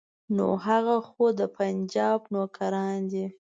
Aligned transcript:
نو 0.35 0.47
هغه 0.65 0.95
خو 1.07 1.25
د 1.39 1.41
پنجاب 1.55 2.19
نوکران 2.33 2.99
دي. 3.11 3.25